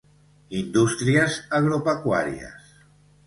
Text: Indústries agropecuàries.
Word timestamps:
Indústries 0.59 1.37
agropecuàries. 1.59 2.73